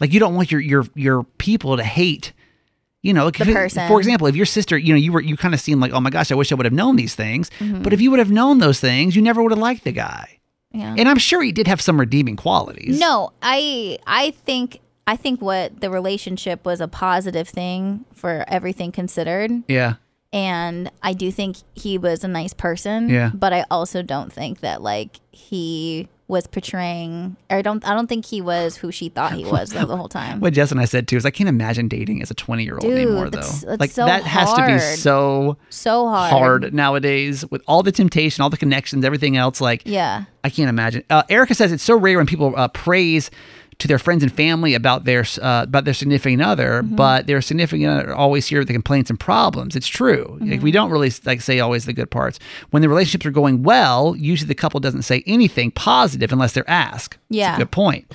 [0.00, 2.32] like you don't want your your your people to hate
[3.02, 3.88] you know The person.
[3.88, 6.00] for example if your sister you know you were you kind of seem like oh
[6.00, 7.82] my gosh I wish I would have known these things Mm-hmm.
[7.82, 10.38] but if you would have known those things you never would have liked the guy
[10.72, 10.94] Yeah.
[10.96, 15.40] and I'm sure he did have some redeeming qualities No, I I think I think
[15.42, 19.50] what the relationship was a positive thing for everything considered.
[19.68, 19.94] yeah
[20.32, 23.08] And I do think he was a nice person.
[23.08, 23.30] Yeah.
[23.34, 28.06] But I also don't think that like he was portraying or I don't I don't
[28.06, 30.40] think he was who she thought he was the, the whole time.
[30.44, 32.76] what Jess and I said too is I can't imagine dating as a 20 year
[32.80, 36.30] old anymore though that's- that's like so that has to be so so hard.
[36.30, 40.24] hard nowadays with all the temptation all the connections everything else like Yeah.
[40.44, 41.04] I can't imagine.
[41.10, 43.30] Uh, Erica says it's so rare when people uh, praise
[43.82, 46.96] to their friends and family about their uh, about their significant other, Mm-hmm.
[46.96, 49.76] but their significant other always hear the complaints and problems.
[49.76, 50.38] It's true.
[50.40, 50.62] Mm-hmm.
[50.62, 52.38] we don't really like say always the good parts.
[52.70, 56.68] When the relationships are going well, usually the couple doesn't say anything positive unless they're
[56.70, 57.18] asked.
[57.28, 57.56] That's a Yeah.
[57.58, 58.10] good point.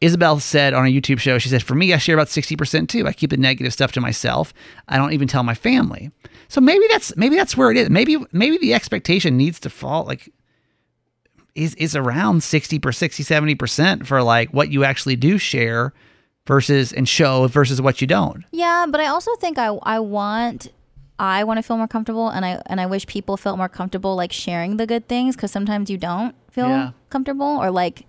[0.00, 3.06] Isabel said on a YouTube show, she said, For me, I share about 60% too.
[3.06, 4.52] I keep the negative stuff to myself.
[4.88, 6.10] I don't even tell my family.
[6.48, 7.88] So maybe that's maybe that's where it is.
[7.88, 10.30] Maybe maybe the expectation needs to fall like
[11.54, 15.92] is is around 60 per 60 70% for like what you actually do share
[16.46, 18.44] versus and show versus what you don't.
[18.52, 20.68] Yeah, but I also think I I want
[21.18, 24.16] I want to feel more comfortable and I and I wish people felt more comfortable
[24.16, 26.90] like sharing the good things cuz sometimes you don't feel Yeah.
[27.08, 28.04] comfortable or like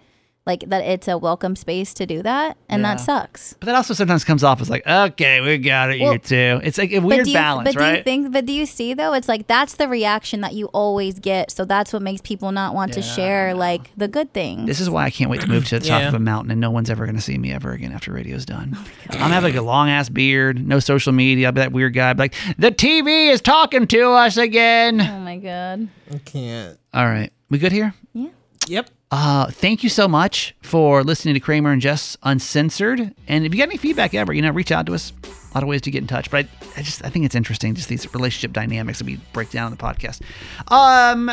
[0.45, 3.53] like that it's a welcome space to do that, and that sucks.
[3.59, 6.59] But that also sometimes comes off as like, okay, we got it, Well, you too.
[6.63, 7.97] It's like a weird do you, balance, but do right?
[7.97, 8.31] you think?
[8.31, 9.13] But do you see though?
[9.13, 11.49] It's like that's the reaction that you always get.
[11.51, 14.67] So that's what makes people not want to share like the good things.
[14.67, 16.07] This is why I can't wait to move to the top Yeah.
[16.09, 18.45] of a mountain and no one's ever going to see me ever again after radio's
[18.45, 18.73] done.
[18.75, 21.47] Oh I'm gonna like a long ass beard, no social media.
[21.47, 22.09] I'll be that weird guy.
[22.09, 25.01] I'll be like, the TV is talking to us again.
[25.01, 25.87] oh my god.
[26.13, 26.77] I can't.
[26.93, 27.93] All right, we good here?
[28.13, 28.29] Yeah.
[28.67, 28.89] Yep.
[29.11, 33.13] Uh, thank you so much for listening to Kramer and Jess Uncensored.
[33.27, 35.13] And if you got any feedback ever, you know, reach out to us.
[35.23, 36.29] A lot of ways to get in touch.
[36.29, 39.51] But I, I just I think it's interesting, just these relationship dynamics that we break
[39.51, 40.21] down in the podcast.
[40.69, 41.31] Um,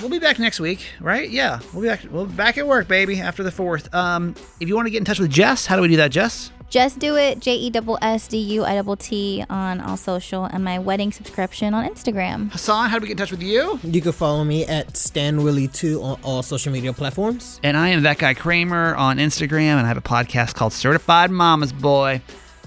[0.00, 1.30] we'll be back next week, right?
[1.30, 2.00] Yeah, we'll be back.
[2.10, 3.94] We'll be back at work, baby, after the fourth.
[3.94, 6.10] Um, if you want to get in touch with Jess, how do we do that,
[6.10, 6.50] Jess?
[6.74, 7.38] Just do it.
[7.38, 11.12] J e double s d u i double t on all social and my wedding
[11.12, 12.50] subscription on Instagram.
[12.50, 13.78] Hassan, how do we get in touch with you?
[13.84, 17.60] You can follow me at StanWilly2 on all social media platforms.
[17.62, 21.30] And I am that guy Kramer on Instagram, and I have a podcast called Certified
[21.30, 22.20] Mama's Boy.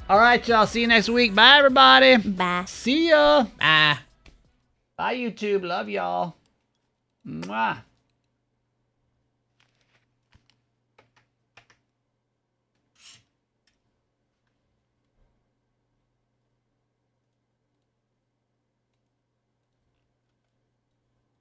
[0.10, 0.68] All right, y'all.
[0.68, 1.36] See you next week.
[1.36, 2.16] Bye, everybody.
[2.16, 2.64] Bye.
[2.66, 3.46] See ya.
[3.60, 4.02] Ah.
[4.98, 5.66] Bye, YouTube.
[5.66, 6.34] Love y'all.
[7.28, 7.80] Mwah.